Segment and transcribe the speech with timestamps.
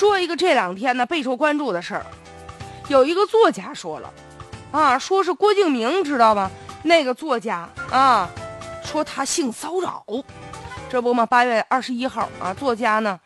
[0.00, 2.06] 说一个这两天呢备受关注的事儿，
[2.88, 4.10] 有一个作家说了，
[4.72, 6.50] 啊，说是郭敬明，知道吗？
[6.84, 8.26] 那个作家啊，
[8.82, 10.02] 说他性骚扰，
[10.88, 11.26] 这不嘛？
[11.26, 13.20] 八月二十一号啊，作家呢，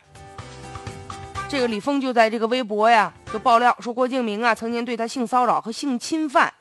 [1.49, 6.53] 这个李峰就在这个微博呀就爆料说郭敬明啊曾经对他性骚扰和性侵犯，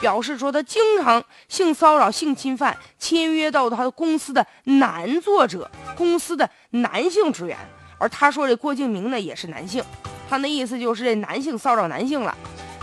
[0.00, 7.58] 表示说他经常性骚扰、性侵犯签约到他公司的男作者、公司的男性职员。
[8.00, 9.84] 而他说这郭敬明呢也是男性，
[10.28, 12.34] 他那意思就是这男性骚扰男性了。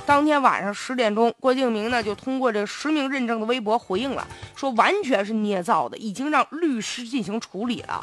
[0.06, 4.26] 当天晚上十点钟，郭敬明呢就通过这实名认证的微博回应了，
[4.56, 8.02] 说完全是捏造的，已经让律师进行处理了。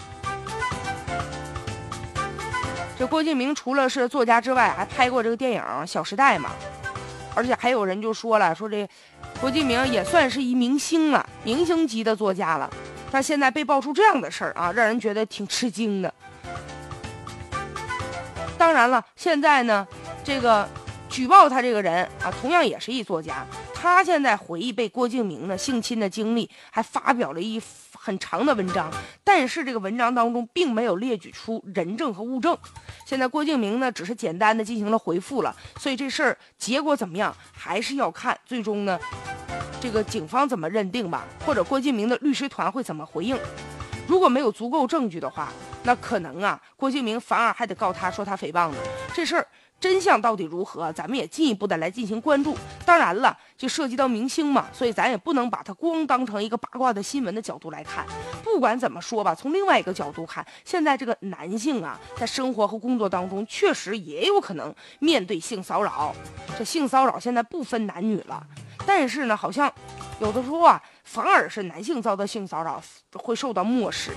[2.99, 6.51] 这郭敬明除了是作家之外，还拍过这个电影《小时代》嘛，
[7.35, 8.87] 而且还有人就说了，说这
[9.41, 12.69] 郭敬明也算是一明星了，明星级的作家了。
[13.11, 16.13] 但现在被爆出这样的事儿啊，让人觉得挺吃惊的。
[18.65, 19.87] 当然了，现在呢，
[20.25, 20.67] 这个
[21.11, 23.47] 举报他这个人啊，同样也是一作家。
[23.75, 27.61] 他现在回忆被郭敬明呢性侵的经历，还发表了一
[27.93, 28.91] 很长的文章。
[29.23, 32.57] 但是这个文章当中并没有列举出人证和物证。
[33.05, 38.99] 现在郭敬明呢只是简单的进行了回复了，所以这事儿结果怎么样，还是要看最终呢
[39.79, 43.39] 这个警方怎么认定吧，或者郭敬明的律师团会怎么回应。
[44.07, 45.53] 如果没有足够证据的话，
[45.85, 48.77] 那可能啊，郭敬明反而还得告他说他诽谤呢。
[49.15, 49.47] 这事儿
[49.79, 52.57] 真相到底如何，咱们也进一步的来进行关注。
[52.87, 58.07] 当然了，就涉及到明星嘛，所以咱也不能把他光当成一个八卦的新闻的角度来看。
[58.43, 66.15] 不管怎么说吧，从另外一个角度看，现在这个男性啊，在生活和工作当中确实也有可能面对性骚扰。
[66.59, 68.43] 这性骚扰现在不分男女了，
[68.87, 69.71] 但是呢，好像
[70.19, 70.83] 有的时候啊。
[71.07, 74.11] 反而是男性遭到性骚扰会受到漠视。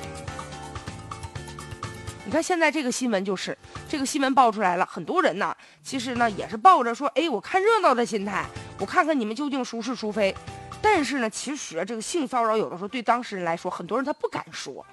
[2.27, 8.45] 你看现在这个新闻就是这个新闻爆出来了，很多人呢其实呢也是抱着说，哎，我看热闹的心态，
[8.81, 10.35] 我看看你们究竟孰是孰非。
[10.81, 14.85] 但是呢，其实这个性骚扰有的时候对当事人来说，很多人他不敢说，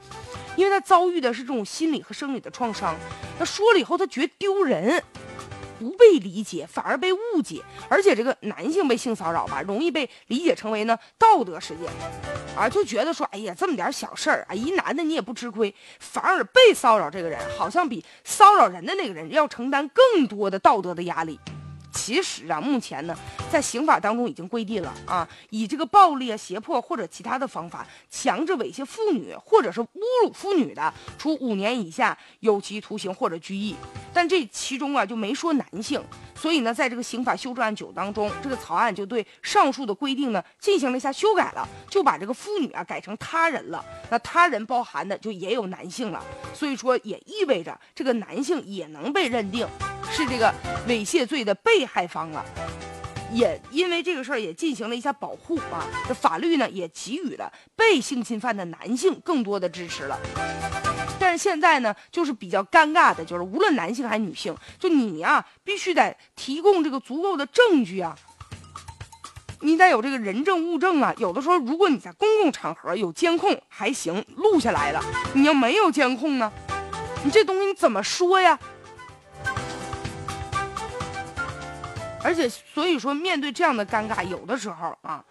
[0.54, 2.94] 因为他遭遇的是这种心理和生理的创伤，
[3.36, 5.02] 他说了以后他觉得丢人。
[5.78, 11.90] 不被理解，反而被误解，而且这个男性被性骚扰吧，容易被理解成为呢道德事件，
[12.56, 21.38] 啊，就觉得说，哎呀，这么点小事儿啊，一男的你也不吃亏，反而被骚扰这个人好像比骚扰人的那个人要承担更多的道德的压力。
[21.94, 23.16] 其实啊，目前呢，
[23.50, 29.88] 在刑法当中已经规定了啊，以这个暴力啊、胁迫或者其他的方法强制猥亵妇女，或者是侮
[30.22, 33.74] 辱妇女的，处五年以下有期徒刑或者拘役。
[34.12, 36.02] 但这其中啊，就没说男性，
[36.44, 43.82] 所以呢，在这个刑法修正案九当中，这个草案就对上述的规定呢进行了一下修改了，就把这个妇女啊改成他人了。
[44.10, 46.22] 那他人包含的就也有男性了，
[46.52, 49.66] 所以说也意味着这个男性也能被认定。
[50.10, 50.52] 是这个
[50.86, 52.44] 猥亵罪的被害方了，
[53.32, 55.88] 也因为这个事儿也进行了一下保护啊。
[56.06, 60.20] 这法律呢也给予了被性侵犯的男性更多的支持了。
[61.34, 68.16] 但现在呢，就是比较尴尬的，就是无论男性还是女性，就你呀，必须得提供这个足够的证据啊，
[69.58, 71.12] 你得有这个人证物证啊。
[71.18, 75.00] 有的时候，如果你在公共场合有监控还行，录下来了；
[75.32, 76.52] 你要没有监控呢，
[77.24, 78.56] 你这东西你怎么说呀？
[82.22, 85.24] 而且，所以说，面对这样的尴尬，有的时候啊，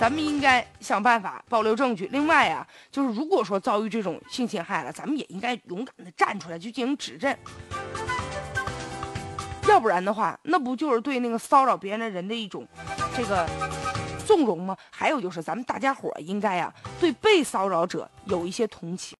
[0.00, 2.08] 咱们应该想办法保留证据。
[2.12, 7.36] 另外啊，就是如果说遭遇这种性侵害了，咱们也应该勇敢的站出来去进行指证。
[9.68, 12.66] 要不然的话，那不就是对那个骚扰别人的人的一种
[13.14, 13.46] 这个
[14.26, 14.76] 纵容吗？
[14.90, 19.16] 还有就是，咱们大家伙应该啊，对被骚扰者有一些同情。